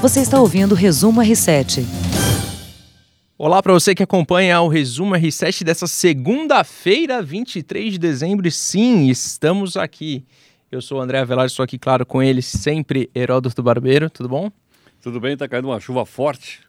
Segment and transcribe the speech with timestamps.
[0.00, 1.82] Você está ouvindo o Resumo R7.
[3.38, 8.50] Olá para você que acompanha o Resumo R7 dessa segunda-feira, 23 de dezembro.
[8.50, 10.24] Sim, estamos aqui.
[10.70, 14.10] Eu sou o André Avelar, estou aqui, claro, com ele sempre, Heródoto Barbeiro.
[14.10, 14.52] Tudo bom?
[15.02, 16.60] Tudo bem, tá caindo uma chuva forte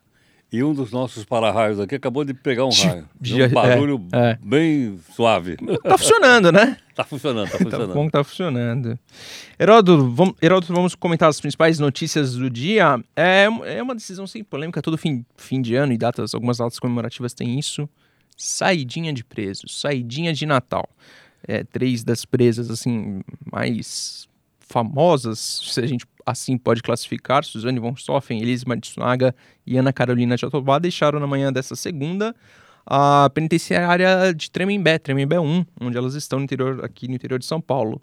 [0.51, 3.09] e um dos nossos para-raios aqui acabou de pegar um raio.
[3.19, 4.39] De um barulho é, é.
[4.41, 5.57] bem suave.
[5.83, 6.77] Tá funcionando, né?
[6.97, 7.87] Tá funcionando, tá funcionando.
[7.89, 8.99] tá bom que tá funcionando.
[9.59, 12.99] Heródoto vamos, Heródoto, vamos comentar as principais notícias do dia.
[13.15, 16.79] É, é uma decisão sem polêmica, todo fim, fim de ano e datas, algumas datas
[16.79, 17.87] comemorativas têm isso.
[18.35, 20.89] Saidinha de presos, saidinha de Natal.
[21.47, 23.21] É, três das presas, assim,
[23.51, 24.27] mais
[24.59, 29.33] famosas, se a gente assim pode classificar, Suzane von Stoffen, Elise Matsunaga
[29.65, 32.35] e Ana Carolina Jatobá, deixaram na manhã dessa segunda
[32.89, 37.45] a penitenciária de Tremembé, Tremembé 1, onde elas estão no interior, aqui no interior de
[37.45, 38.01] São Paulo.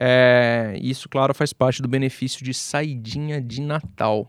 [0.00, 4.28] É, isso, claro, faz parte do benefício de saidinha de Natal.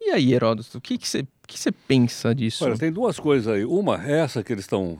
[0.00, 2.64] E aí, Heródoto, o que você que que pensa disso?
[2.66, 3.64] Olha, tem duas coisas aí.
[3.64, 4.98] Uma é essa que eles estão.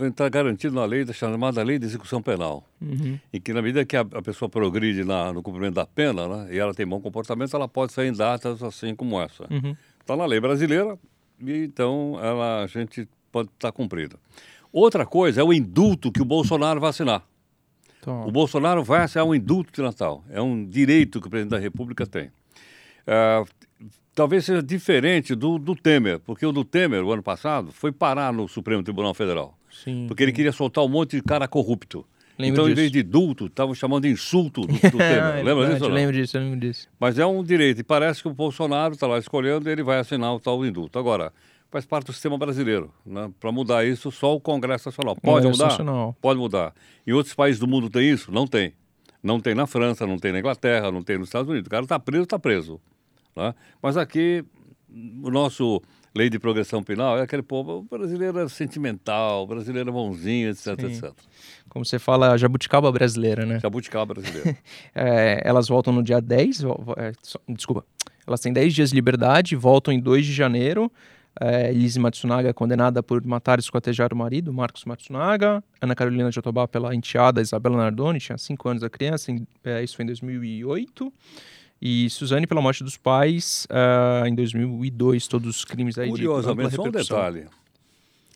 [0.00, 2.64] Está garantido na lei, chamada Lei de Execução Penal.
[2.80, 3.18] Uhum.
[3.30, 6.54] Em que, na medida que a, a pessoa progride na, no cumprimento da pena, né,
[6.54, 9.44] e ela tem bom comportamento, ela pode sair em datas assim como essa.
[9.44, 9.76] Está uhum.
[10.06, 10.98] Tá na lei brasileira,
[11.38, 14.16] e então ela, a gente pode estar tá cumprida.
[14.72, 17.26] Outra coisa é o indulto que o Bolsonaro vai assinar.
[18.06, 20.22] O Bolsonaro vai assinar um indulto de Natal.
[20.30, 22.26] É um direito que o presidente da República tem.
[22.26, 23.48] Uh,
[24.14, 28.32] talvez seja diferente do, do Temer, porque o do Temer, o ano passado, foi parar
[28.32, 29.56] no Supremo Tribunal Federal.
[29.70, 30.26] Sim, porque sim.
[30.26, 32.06] ele queria soltar um monte de cara corrupto.
[32.38, 32.72] Lembro então, disso.
[32.72, 35.38] em vez de dulto, estavam chamando de insulto do, do Temer.
[35.38, 35.84] é Lembra disso?
[35.84, 36.88] Eu lembro disso, eu lembro disso.
[37.00, 37.80] Mas é um direito.
[37.80, 40.98] E parece que o Bolsonaro está lá escolhendo e ele vai assinar o tal indulto.
[40.98, 41.32] Agora,
[41.74, 42.92] faz parte do sistema brasileiro.
[43.04, 43.28] Né?
[43.40, 45.16] Para mudar isso, só o Congresso Nacional.
[45.16, 45.64] Pode mudar?
[45.64, 46.16] Nacional.
[46.20, 46.72] Pode mudar.
[47.04, 48.30] Em outros países do mundo tem isso?
[48.30, 48.72] Não tem.
[49.20, 51.66] Não tem na França, não tem na Inglaterra, não tem nos Estados Unidos.
[51.66, 52.80] O cara está preso, está preso.
[53.34, 53.52] Né?
[53.82, 54.44] Mas aqui,
[55.20, 55.82] o nosso
[56.14, 60.86] lei de progressão penal é aquele povo brasileiro é sentimental, brasileiro é bonzinho, etc, Sim.
[60.86, 61.12] etc.
[61.68, 63.58] Como você fala, jabuticaba brasileira, né?
[63.58, 64.56] Jabuticaba brasileira.
[64.94, 66.62] é, elas voltam no dia 10,
[66.98, 67.12] é,
[67.48, 67.84] desculpa,
[68.24, 70.88] elas têm 10 dias de liberdade, voltam em 2 de janeiro.
[71.40, 75.62] É, Elise Matsunaga é condenada por matar e esquartejar o marido, Marcos Matsunaga.
[75.80, 79.96] Ana Carolina Jatobá pela enteada Isabela Nardoni, tinha 5 anos a criança, em, é, isso
[79.96, 81.12] foi em 2008.
[81.82, 86.76] E Suzane pela morte dos pais uh, em 2002, todos os crimes aí Curiosamente, de
[86.76, 87.46] só um detalhe.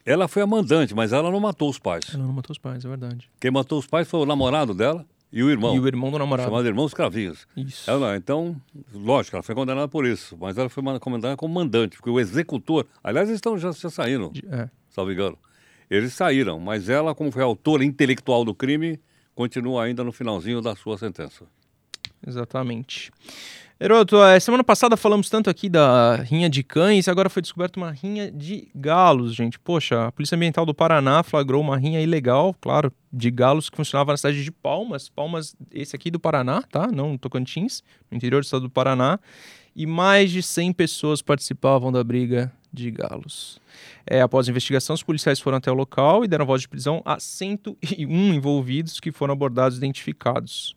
[0.04, 2.04] Ela foi a mandante, mas ela não matou os pais.
[2.12, 3.30] Ela não matou os pais, é verdade.
[3.40, 5.74] Quem matou os pais foi o namorado dela e o irmão.
[5.74, 6.48] E o irmão do namorado.
[6.48, 7.46] Chamado irmãos cravinhos.
[7.56, 7.90] Isso.
[7.90, 8.56] Ela, então,
[8.92, 12.86] lógico, ela foi condenada por isso, mas ela foi condenada como mandante, porque o executor.
[13.02, 14.68] Aliás, eles estão já, já saíram, é.
[14.88, 15.38] salvo engano.
[15.90, 19.00] Eles saíram, mas ela, como foi autora intelectual do crime,
[19.34, 21.44] continua ainda no finalzinho da sua sentença.
[22.26, 23.10] Exatamente.
[23.80, 28.28] Heroto, semana passada falamos tanto aqui da rinha de cães, agora foi descoberta uma rinha
[28.28, 29.56] de galos, gente.
[29.56, 34.10] Poxa, a Polícia Ambiental do Paraná flagrou uma rinha ilegal, claro, de galos que funcionava
[34.12, 35.08] na cidade de Palmas.
[35.08, 36.88] Palmas, esse aqui do Paraná, tá?
[36.88, 39.20] Não Tocantins, no interior do estado do Paraná.
[39.76, 43.60] E mais de 100 pessoas participavam da briga de galos.
[44.04, 47.00] É, após a investigação, os policiais foram até o local e deram voz de prisão
[47.04, 50.74] a 101 envolvidos que foram abordados e identificados.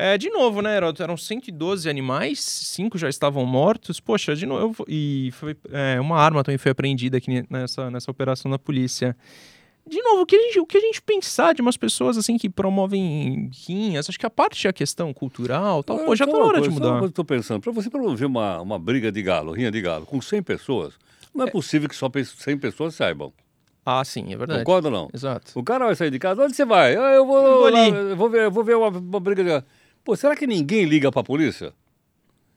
[0.00, 1.02] É, de novo, né, Heródoto?
[1.02, 3.98] Eram 112 animais, cinco já estavam mortos.
[3.98, 4.84] Poxa, de novo.
[4.86, 9.16] E foi, é, uma arma também foi apreendida aqui nessa, nessa operação da polícia.
[9.84, 12.38] De novo, o que, a gente, o que a gente pensar de umas pessoas assim
[12.38, 14.08] que promovem rinhas?
[14.08, 15.98] Acho que a parte é a questão cultural tal.
[15.98, 17.02] Pô, já tá na hora de mudar.
[17.02, 20.22] Eu tô pensando, para você promover uma, uma briga de galo, rinha de galo, com
[20.22, 20.94] 100 pessoas,
[21.34, 23.32] não é, é possível que só 100 pessoas saibam.
[23.84, 24.60] Ah, sim, é verdade.
[24.60, 25.08] Concorda ou não?
[25.12, 25.58] Exato.
[25.58, 26.94] O cara vai sair de casa, onde você vai?
[26.94, 29.42] Ah, eu vou, eu vou, lá, eu vou ver, eu vou ver uma, uma briga
[29.42, 29.64] de galo.
[30.08, 31.74] Pô, será que ninguém liga para a polícia?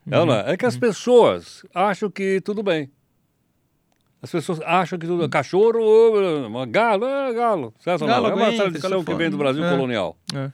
[0.10, 0.32] É uhum.
[0.32, 0.80] É, é que as uhum.
[0.80, 2.90] pessoas acham que tudo bem.
[4.22, 5.28] As pessoas acham que tudo.
[5.28, 7.74] Cachorro, galo, é galo.
[7.82, 8.40] Certo galo não?
[8.40, 9.70] É uma tradição que vem do Brasil é.
[9.70, 10.16] colonial.
[10.34, 10.50] É.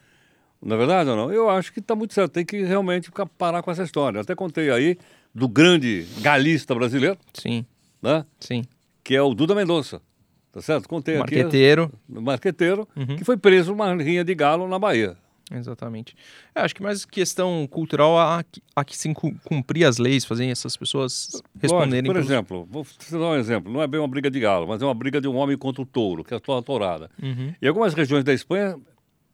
[0.60, 1.32] Na é verdade ou não?
[1.32, 2.32] Eu acho que está muito certo.
[2.32, 4.20] Tem que realmente parar com essa história.
[4.20, 4.98] Até contei aí
[5.32, 7.16] do grande galista brasileiro.
[7.32, 7.64] Sim.
[8.02, 8.26] Né?
[8.40, 8.64] Sim.
[9.04, 10.02] Que é o Duda Mendonça.
[10.50, 10.88] Tá certo?
[10.88, 11.84] Contei marqueteiro.
[11.84, 11.92] aqui.
[12.08, 12.88] Marqueteiro.
[12.88, 12.88] Marqueteiro.
[12.96, 13.16] Uhum.
[13.16, 15.16] Que foi preso numa rinha de galo na Bahia.
[15.50, 16.14] Exatamente.
[16.54, 18.44] É, acho que mais questão cultural a,
[18.76, 19.12] a que se
[19.44, 22.08] cumprir as leis, fazer essas pessoas responderem.
[22.08, 23.72] Lógico, por exemplo, vou te dar um exemplo.
[23.72, 25.82] Não é bem uma briga de galo, mas é uma briga de um homem contra
[25.82, 27.10] o touro, que é a tourada.
[27.22, 27.54] Uhum.
[27.60, 28.78] Em algumas regiões da Espanha,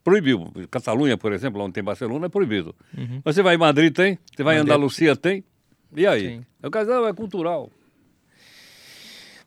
[0.05, 0.53] proibiu.
[0.71, 2.75] Catalunha, por exemplo, onde tem Barcelona, é proibido.
[2.97, 3.21] Uhum.
[3.25, 4.19] Mas você vai em Madrid, tem.
[4.35, 4.69] Você vai Madrid.
[4.69, 5.43] em Andalucia, tem.
[5.97, 6.37] E aí?
[6.37, 6.47] Sim.
[6.63, 7.71] É o casal, é cultural.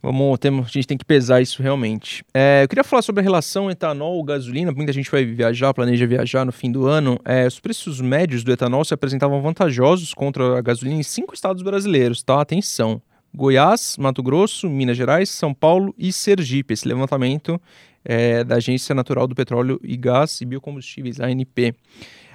[0.02, 2.24] Vamos, temos, a gente tem que pesar isso realmente.
[2.34, 4.72] É, eu queria falar sobre a relação etanol-gasolina.
[4.72, 7.20] Muita gente vai viajar, planeja viajar no fim do ano.
[7.26, 11.64] É, os preços médios do etanol se apresentavam vantajosos contra a gasolina em cinco estados
[11.64, 12.40] brasileiros, tá?
[12.40, 13.02] Atenção.
[13.34, 16.74] Goiás, Mato Grosso, Minas Gerais, São Paulo e Sergipe.
[16.74, 17.60] Esse levantamento
[18.06, 21.76] é da Agência Natural do Petróleo e Gás e Biocombustíveis, ANP.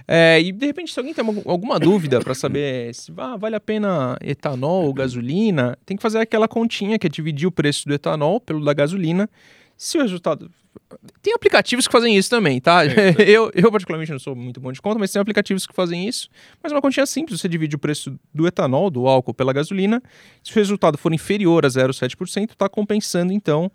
[0.07, 3.61] É, e de repente, se alguém tem alguma dúvida para saber se ah, vale a
[3.61, 7.95] pena etanol ou gasolina, tem que fazer aquela continha que é dividir o preço do
[7.95, 9.29] etanol pelo da gasolina.
[9.77, 10.51] Se o resultado.
[11.21, 12.85] Tem aplicativos que fazem isso também, tá?
[12.85, 16.07] É, eu, eu, particularmente, não sou muito bom de conta, mas tem aplicativos que fazem
[16.07, 16.29] isso.
[16.63, 20.03] Mas é uma continha simples: você divide o preço do etanol, do álcool, pela gasolina.
[20.43, 23.71] Se o resultado for inferior a 0,7%, está compensando, então,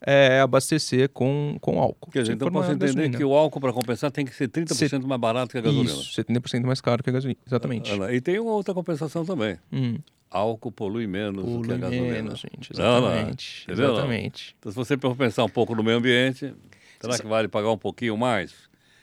[0.00, 2.10] é, abastecer com, com álcool.
[2.10, 3.18] Quer dizer, então posso entender gasolina.
[3.18, 5.06] que o álcool para compensar tem que ser 30% Set...
[5.06, 5.90] mais barato que a gasolina.
[5.90, 7.92] Isso, 70% mais caro que a gasolina, exatamente.
[7.92, 9.58] Ah, e tem uma outra compensação também.
[9.72, 9.98] Hum.
[10.30, 12.12] Álcool polui menos polui do que a gasolina.
[12.12, 13.64] menos, gente, exatamente.
[13.68, 13.84] Não, não.
[13.84, 14.56] exatamente.
[14.58, 16.54] Então se você pensar um pouco no meio ambiente,
[17.00, 18.54] será que vale pagar um pouquinho mais?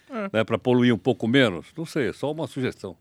[0.10, 0.38] É.
[0.38, 1.68] Né, para poluir um pouco menos?
[1.78, 2.96] Não sei, é só uma sugestão.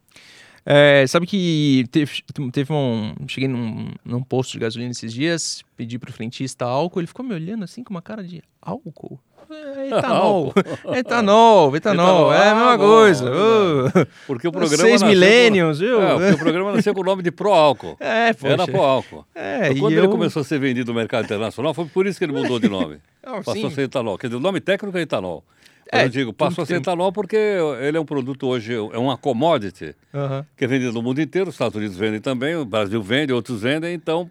[0.69, 3.15] É, sabe que teve, teve um.
[3.29, 7.33] Cheguei num, num posto de gasolina esses dias, pedi pro frentista álcool, ele ficou me
[7.33, 9.21] olhando assim com uma cara de álcool.
[9.49, 10.53] É, etanol,
[10.93, 13.31] etanol, etanol, é a mesma ah, coisa.
[13.31, 14.83] Uh, porque o programa.
[14.83, 16.03] Seis milênios, viu?
[16.03, 17.97] É, porque o programa nasceu com o nome de Pro Álcool.
[18.03, 18.55] É, poxa.
[18.55, 19.25] Era Pro Álcool.
[19.37, 20.11] É, quando ele eu...
[20.11, 22.99] começou a ser vendido no mercado internacional, foi por isso que ele mudou de nome.
[23.25, 23.67] Não, Passou sim.
[23.67, 24.19] a ser etanol.
[24.19, 25.45] Quer dizer, o nome técnico é etanol.
[25.93, 27.37] É, eu digo, passou a ser etanol porque
[27.81, 30.45] ele é um produto hoje, é uma commodity uhum.
[30.57, 33.63] que é vendido no mundo inteiro, os Estados Unidos vendem também, o Brasil vende, outros
[33.63, 34.29] vendem, então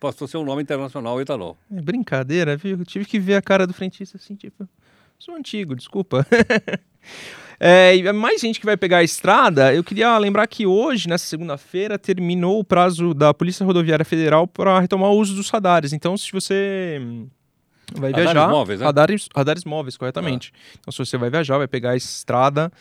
[0.00, 1.56] passou a ser um nome internacional etanol.
[1.72, 2.78] É brincadeira, viu?
[2.78, 4.68] Eu tive que ver a cara do frentista assim, tipo,
[5.18, 6.26] sou antigo, desculpa.
[7.60, 11.98] É, mais gente que vai pegar a estrada, eu queria lembrar que hoje, nessa segunda-feira,
[11.98, 15.92] terminou o prazo da Polícia Rodoviária Federal para retomar o uso dos radares.
[15.92, 17.00] Então, se você
[17.92, 18.48] vai radares viajar.
[18.50, 18.86] Móveis, né?
[18.86, 20.52] radares, radares móveis, corretamente.
[20.54, 20.78] Ah.
[20.80, 22.72] Então, se você vai viajar, vai pegar a estrada.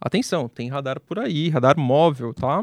[0.00, 2.62] Atenção, tem radar por aí, radar móvel, tá?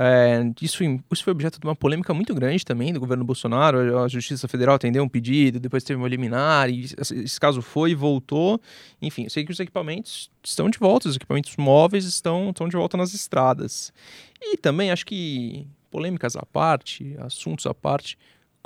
[0.00, 3.98] É, isso, isso foi objeto de uma polêmica muito grande também do governo Bolsonaro.
[3.98, 7.94] A Justiça Federal atendeu um pedido, depois teve um liminar, e esse caso foi e
[7.96, 8.60] voltou.
[9.02, 12.76] Enfim, eu sei que os equipamentos estão de volta, os equipamentos móveis estão, estão de
[12.76, 13.92] volta nas estradas.
[14.40, 18.16] E também acho que polêmicas à parte, assuntos à parte,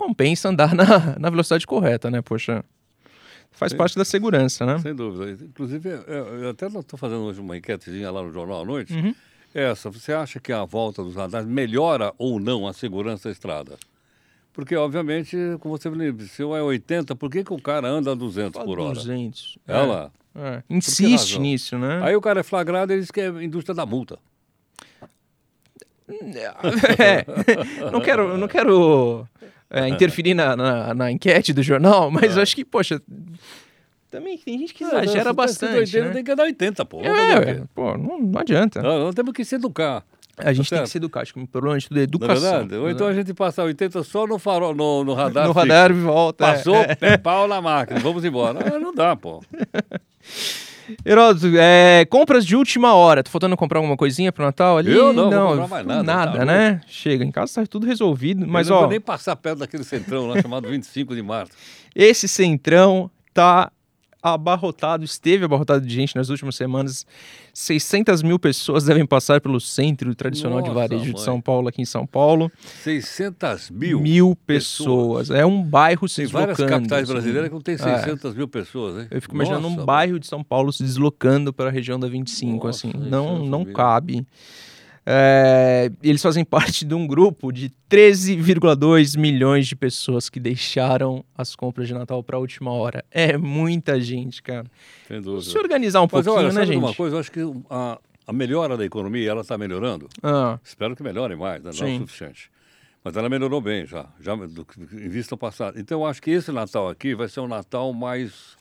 [0.02, 2.20] compensa andar na, na velocidade correta, né?
[2.20, 2.64] Poxa,
[3.52, 3.78] faz Sim.
[3.78, 4.78] parte da segurança, né?
[4.78, 5.31] Sem dúvida.
[5.44, 8.93] Inclusive, eu até estou fazendo hoje uma enquetezinha lá no Jornal à Noite.
[8.93, 9.14] Uhum.
[9.54, 13.76] Essa, você acha que a volta dos radares melhora ou não a segurança da estrada?
[14.52, 18.14] Porque, obviamente, como você me se é 80, por que, que o cara anda a
[18.14, 18.94] 200 por hora?
[18.94, 19.58] 200.
[19.66, 20.10] É, é lá.
[20.34, 20.62] É.
[20.69, 22.00] Insiste nisso, né?
[22.02, 24.19] Aí o cara é flagrado e diz que é indústria da multa.
[26.98, 27.25] É.
[27.90, 29.26] não quero, não quero
[29.72, 33.00] é, interferir na, na, na, enquete do jornal, mas eu acho que, poxa,
[34.10, 35.78] também tem gente que exagera não, bastante.
[35.78, 36.12] 80, né?
[36.12, 37.00] Tem que dar 80, pô.
[37.00, 38.82] É, pô, não, não adianta.
[38.82, 40.04] Não, nós temos que se educar.
[40.36, 42.69] A gente tá tem que se educar, acho que o problema de tudo é educação.
[42.70, 45.46] É Ou então a gente passa 80 só no farol, no, no radar.
[45.46, 46.44] No radar e volta.
[46.46, 47.16] Passou, é.
[47.16, 48.58] pau na máquina, vamos embora.
[48.70, 49.42] Não, não dá, pô.
[51.05, 53.23] Heródoto, é, compras de última hora.
[53.23, 54.93] Tá faltando comprar alguma coisinha pro Natal ali?
[54.93, 56.02] Eu não, não vou comprar mais nada.
[56.02, 56.81] Nada, tá né?
[56.87, 58.46] Chega, em casa tá tudo resolvido.
[58.46, 61.52] Mas, eu não ó, vou nem passar perto daquele centrão lá chamado 25 de março.
[61.94, 63.70] Esse centrão tá
[64.22, 67.04] abarrotado, esteve abarrotado de gente nas últimas semanas.
[67.52, 71.14] 600 mil pessoas devem passar pelo centro tradicional Nossa, de varejo mãe.
[71.14, 72.50] de São Paulo, aqui em São Paulo.
[72.82, 74.00] 600 mil?
[74.00, 75.29] Mil pessoas.
[75.29, 75.41] pessoas.
[75.41, 76.56] É um bairro se tem deslocando.
[76.56, 77.12] Tem várias capitais assim.
[77.12, 78.36] brasileiras que não tem 600 é.
[78.36, 79.08] mil pessoas, hein?
[79.10, 82.08] Eu fico imaginando Nossa, um bairro de São Paulo se deslocando para a região da
[82.08, 82.96] 25, Nossa, assim.
[82.96, 84.26] Não, não cabe.
[85.04, 91.56] É, eles fazem parte de um grupo de 13,2 milhões de pessoas que deixaram as
[91.56, 93.04] compras de Natal para a última hora.
[93.10, 94.66] É muita gente, cara.
[95.08, 95.50] Sem dúvida.
[95.50, 96.78] Se organizar um Mas, pouquinho, olha, né, gente?
[96.78, 100.08] uma coisa, eu acho que a, a melhora da economia, ela está melhorando.
[100.22, 100.58] Ah.
[100.62, 101.70] Espero que melhore mais, né?
[101.74, 102.50] não é o suficiente.
[103.04, 105.78] Mas ela melhorou bem já, já do, em vista passado.
[105.78, 108.56] Então, eu acho que esse Natal aqui vai ser um Natal mais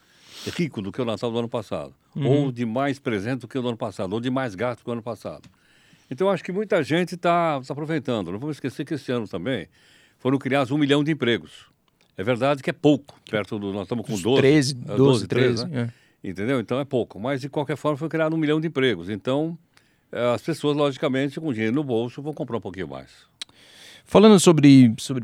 [0.58, 1.94] rico do que o Natal do ano passado.
[2.16, 2.28] Uhum.
[2.28, 4.84] Ou de mais presente do que o do ano passado, ou de mais gasto do
[4.84, 5.48] que o ano passado.
[6.12, 8.34] Então, acho que muita gente está tá aproveitando.
[8.34, 9.70] Não vamos esquecer que esse ano também
[10.20, 11.72] foram criados um milhão de empregos.
[12.18, 13.72] É verdade que é pouco, perto do.
[13.72, 14.42] Nós estamos com 12.
[14.42, 15.56] 13, 12, 12 13.
[15.56, 15.94] 13 né?
[16.24, 16.30] é.
[16.30, 16.60] Entendeu?
[16.60, 17.18] Então é pouco.
[17.18, 19.10] Mas, de qualquer forma, foi criado um milhão de empregos.
[19.10, 19.58] Então,
[20.12, 23.10] eh, as pessoas, logicamente, com dinheiro no bolso, vão comprar um pouquinho mais.
[24.12, 25.24] Falando sobre, sobre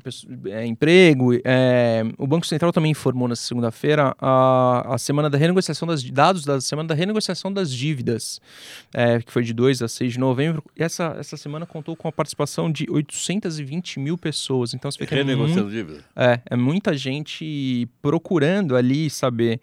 [0.50, 5.86] é, emprego, é, o Banco Central também informou nessa segunda-feira a, a semana da renegociação
[5.86, 8.40] das dados da semana da renegociação das dívidas,
[8.94, 10.64] é, que foi de 2 a 6 de novembro.
[10.74, 14.74] E essa, essa semana contou com a participação de 820 mil pessoas.
[14.74, 16.00] Então você que é, Renegociando dívida.
[16.16, 19.60] é, é muita gente procurando ali saber.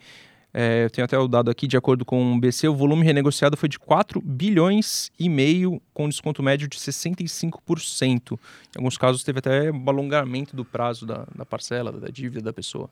[0.56, 3.56] É, eu tenho até o dado aqui, de acordo com o BC, o volume renegociado
[3.56, 8.32] foi de 4 bilhões e meio, com desconto médio de 65%.
[8.32, 8.38] Em
[8.78, 12.88] alguns casos teve até um alongamento do prazo da, da parcela, da dívida da pessoa.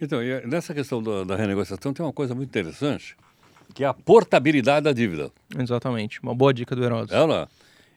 [0.00, 3.16] Então, e nessa questão da, da renegociação tem uma coisa muito interessante,
[3.74, 5.30] que é a portabilidade da dívida.
[5.58, 7.14] Exatamente, uma boa dica do Heródoto.
[7.14, 7.48] É, lá.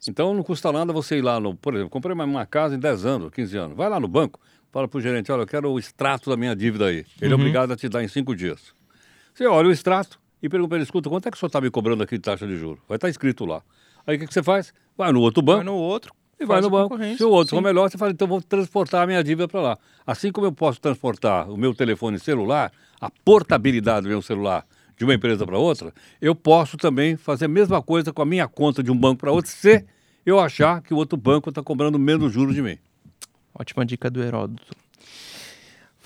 [0.07, 3.05] Então não custa nada você ir lá no, por exemplo, comprei uma- casa em 10
[3.05, 3.77] anos, 15 anos.
[3.77, 4.39] Vai lá no banco,
[4.71, 7.05] fala pro gerente, olha, eu quero o extrato da minha dívida aí.
[7.21, 8.73] Ele é obrigado a te dar em cinco dias.
[9.33, 11.61] Você olha o extrato e pergunta para ele, escuta, quanto é que o senhor está
[11.61, 12.81] me cobrando aqui de taxa de juros?
[12.87, 13.61] Vai estar escrito lá.
[14.05, 14.73] Aí o que, que você faz?
[14.97, 16.97] Vai no outro banco Vai no outro e vai no banco.
[17.15, 17.57] Se o outro Sim.
[17.57, 19.77] for melhor, você fala, então vou transportar a minha dívida para lá.
[20.05, 24.65] Assim como eu posso transportar o meu telefone celular, a portabilidade do meu celular
[24.97, 28.47] de uma empresa para outra, eu posso também fazer a mesma coisa com a minha
[28.47, 29.85] conta de um banco para outro, se
[30.25, 32.77] eu achar que o outro banco está cobrando menos juros de mim.
[33.53, 34.75] Ótima dica do Heródoto.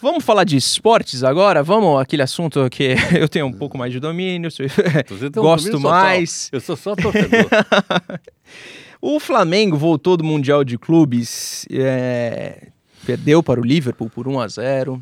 [0.02, 1.64] Vamos falar de esportes agora?
[1.64, 5.92] Vamos aquele assunto que eu tenho um pouco mais de domínio, um gosto domínio total.
[5.92, 6.50] mais.
[6.52, 7.48] Eu sou só torcedor.
[9.02, 12.70] O Flamengo voltou do Mundial de Clubes, é,
[13.06, 15.00] perdeu para o Liverpool por 1 a 0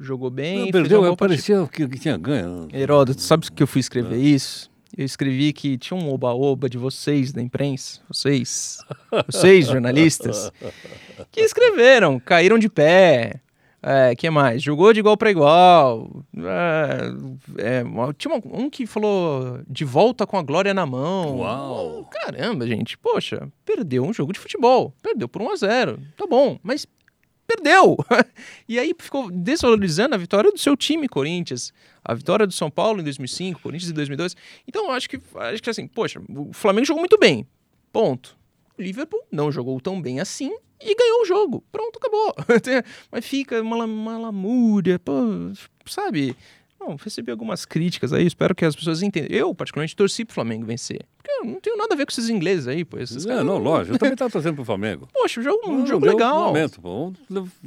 [0.00, 0.56] jogou bem.
[0.56, 2.66] Não, fez perdeu, uma eu parecia que, que tinha ganho.
[2.72, 3.82] Heródoto, sabe que eu fui É.
[3.82, 4.68] escrever isso?
[4.96, 8.78] Eu escrevi que tinha um oba-oba de vocês da imprensa, vocês,
[9.30, 10.50] vocês jornalistas,
[11.30, 13.34] que escreveram, caíram de pé.
[13.82, 14.62] É, que mais?
[14.62, 16.10] Jogou de igual para igual.
[16.36, 17.82] É, é,
[18.18, 21.38] tinha uma- um que falou de volta com a glória na mão.
[21.38, 22.08] Uau.
[22.10, 22.98] Caramba, gente.
[22.98, 24.92] Poxa, perdeu um jogo de futebol.
[25.02, 26.86] Perdeu por 1 a 0 Tá bom, mas
[27.46, 27.96] perdeu.
[28.68, 31.72] e aí ficou desvalorizando a vitória do seu time, Corinthians.
[32.04, 34.34] A vitória do São Paulo em 2005, Corinthians em 2002.
[34.66, 37.46] Então, acho que, acho que assim, poxa, o Flamengo jogou muito bem.
[37.92, 38.36] Ponto.
[38.78, 41.64] Liverpool não jogou tão bem assim e ganhou o jogo.
[41.72, 42.34] Pronto, acabou.
[43.10, 45.12] Mas fica uma, uma lamúria, pô,
[45.86, 46.36] sabe?
[46.78, 49.34] Bom, recebi algumas críticas aí, espero que as pessoas entendam.
[49.34, 51.00] Eu, particularmente, torci pro Flamengo vencer.
[51.16, 52.98] Porque eu não tenho nada a ver com esses ingleses aí, pô.
[52.98, 53.94] Esses É, caras não, lógico.
[53.94, 55.08] Eu também estava torcendo pro Flamengo.
[55.12, 56.46] Poxa, o jogo, um jogo legal.
[56.48, 57.12] momento, pô.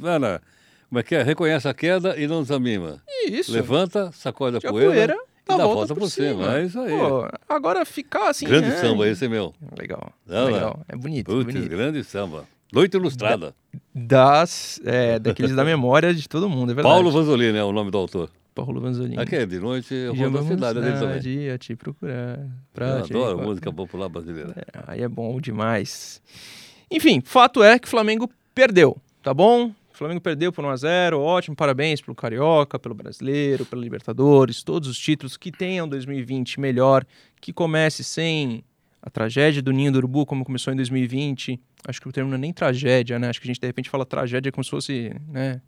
[0.02, 0.40] Olha,
[0.88, 1.22] como é que é?
[1.24, 3.02] Reconhece a queda e não desanima.
[3.26, 3.52] Isso.
[3.52, 5.18] Levanta, sacode a Tira a poeira,
[5.50, 6.28] poeira, e dá dá a volta, volta por, por cima.
[6.44, 6.58] cima.
[6.58, 6.98] É isso aí.
[6.98, 8.46] Pô, agora ficar assim.
[8.46, 9.54] grande é, samba esse, meu.
[9.78, 10.12] Legal.
[10.26, 10.80] Não, legal.
[10.88, 11.26] É bonito.
[11.26, 11.68] Putz, bonito.
[11.68, 12.44] grande samba.
[12.72, 13.54] Noite Ilustrada.
[13.94, 16.94] Das, é, daqueles da memória de todo mundo, é verdade.
[16.94, 18.30] Paulo Vanzolini é o nome do autor.
[18.54, 19.18] Paulo Vanzolini.
[19.18, 21.20] Aqui é de noite, eu Já vou da vamos cidade dele também.
[21.20, 22.38] dia te procurar.
[22.38, 23.46] Eu Pra te adoro encontrar.
[23.46, 24.54] música popular brasileira.
[24.56, 26.20] É, Aí é bom demais.
[26.90, 29.72] Enfim, fato é que o Flamengo perdeu, tá bom?
[30.00, 35.36] Flamengo perdeu por 1x0, ótimo, parabéns pelo Carioca, pelo Brasileiro, pelo Libertadores, todos os títulos
[35.36, 37.04] que tenham 2020 melhor,
[37.38, 38.64] que comece sem
[39.02, 41.60] a tragédia do Ninho do Urubu, como começou em 2020.
[41.86, 43.28] Acho que o termo não é nem tragédia, né?
[43.28, 45.60] Acho que a gente de repente fala tragédia como se fosse, né?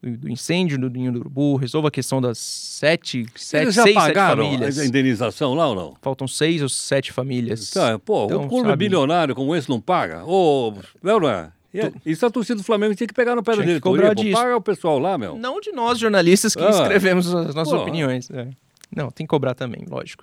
[0.00, 3.82] Do, do incêndio do Ninho do Urubu, resolva a questão das sete, sete Eles já
[3.82, 4.78] seis, sete pagaram famílias.
[4.78, 5.96] a indenização lá ou não?
[6.00, 7.70] Faltam seis ou sete famílias.
[7.70, 10.24] Tá, pô, Então, um clube bilionário como esse não paga?
[10.24, 11.50] Ô, não, não é?
[11.74, 13.70] E é- Isso a torcida do Flamengo tinha que pegar no pé da Tinha que
[13.80, 14.00] diretoria.
[14.10, 14.32] cobrar disso.
[14.40, 15.36] Paga o pessoal lá, meu.
[15.36, 16.70] Não de nós, jornalistas, que Ah.
[16.70, 17.80] escrevemos as nossas Pô.
[17.82, 18.30] opiniões.
[18.30, 18.48] é.
[18.94, 20.22] Não, tem que cobrar também, lógico.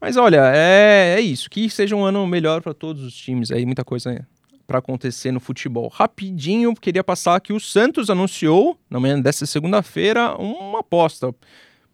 [0.00, 1.50] Mas olha, é, é isso.
[1.50, 4.24] Que seja um ano melhor para todos os times aí, muita coisa
[4.64, 5.88] para acontecer no futebol.
[5.88, 11.34] Rapidinho, queria passar que o Santos anunciou, na manhã desta segunda-feira, uma aposta.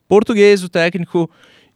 [0.07, 1.31] Português, o técnico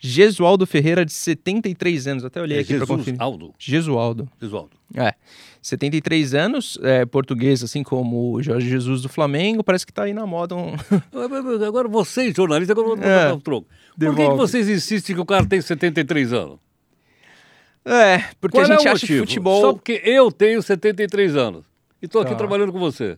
[0.08, 2.24] Gesualdo Ferreira, de 73 anos.
[2.24, 3.20] Até olhei É aqui para conferir.
[3.20, 3.52] Aldo.
[3.58, 4.28] Gesualdo.
[4.40, 4.76] Jesualdo.
[4.94, 5.14] É.
[5.62, 10.14] 73 anos, é, português, assim como o Jorge Jesus do Flamengo, parece que tá aí
[10.14, 10.74] na moda um.
[11.66, 13.28] Agora vocês, jornalistas, agora eu vou É.
[13.28, 13.66] dar um troco.
[13.98, 16.58] Por que, que vocês insistem que o cara tem 73 anos?
[17.84, 19.26] É, porque Qual a gente é o acha que motivo?
[19.26, 21.64] futebol Só porque eu tenho 73 anos.
[22.02, 22.36] E estou aqui Tá.
[22.36, 23.16] trabalhando com você.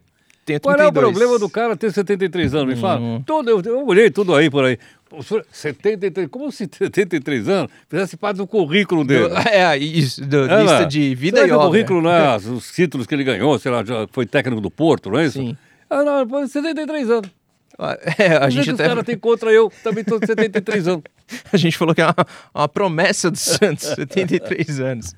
[0.54, 1.12] Tem Qual é o 32.
[1.12, 2.74] problema do cara ter 73 anos?
[2.74, 3.00] Me fala.
[3.00, 3.22] Hum.
[3.24, 4.78] Todo, eu, eu olhei tudo aí por aí.
[5.10, 9.28] O senhor, 73, como se 73 anos fizesse parte do currículo dele?
[9.28, 11.66] Do- É, isso, do, É, lista de vida e que o obra.
[11.68, 15.10] currículo é as- os títulos que ele ganhou, sei lá, já foi técnico do Porto,
[15.10, 15.38] não é isso?
[15.40, 15.56] Sim.
[15.90, 17.30] Ah, não, pô, 73 anos.
[18.18, 21.02] É, a gente que os até caras têm contra eu, também estou com 73 anos.
[21.52, 25.14] a gente falou que é uma, uma promessa do Santos, 73 anos.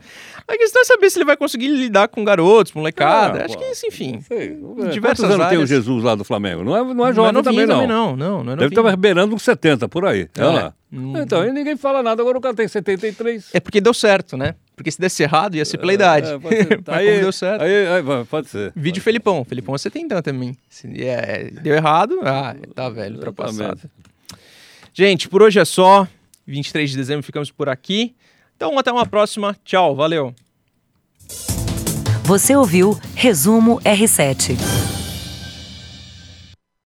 [0.46, 3.42] A questão é saber se ele vai conseguir lidar com garotos, molecada.
[3.42, 3.60] Ah, Acho pô.
[3.60, 4.20] que isso, enfim.
[4.26, 4.58] Sei,
[4.90, 5.68] Diversas anos tem o áreas.
[5.68, 6.64] Jesus lá do Flamengo?
[6.64, 7.86] Não é, não é Não é jovem novinho também, não.
[7.86, 8.16] não.
[8.16, 10.28] Não, não é Deve estar beirando uns 70 por aí.
[10.36, 10.44] É.
[10.44, 10.74] Lá.
[10.92, 11.16] Hum.
[11.16, 12.20] Então, e ninguém fala nada.
[12.20, 13.50] Agora o cara tem 73.
[13.52, 14.56] É porque deu certo, né?
[14.74, 16.32] Porque se desse errado, ia ser pela idade.
[16.32, 16.82] É, pode ser.
[16.86, 17.62] Mas aí, como deu certo.
[17.62, 18.72] Aí, aí, pode ser.
[18.74, 19.44] Vídeo pode Felipão.
[19.44, 20.56] Felipão você tem tanto também.
[20.68, 23.80] Se é, deu errado, ah, tá velho, ultrapassado.
[24.92, 26.06] Gente, por hoje é só.
[26.46, 28.14] 23 de dezembro ficamos por aqui.
[28.56, 29.56] Então, até uma próxima.
[29.64, 30.34] Tchau, valeu.
[32.24, 34.99] Você ouviu Resumo R7.